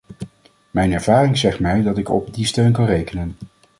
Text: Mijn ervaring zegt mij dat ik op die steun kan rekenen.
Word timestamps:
Mijn 0.71 0.91
ervaring 0.91 1.37
zegt 1.37 1.59
mij 1.59 1.81
dat 1.81 1.97
ik 1.97 2.09
op 2.09 2.33
die 2.33 2.45
steun 2.45 2.71
kan 2.71 2.85
rekenen. 2.85 3.35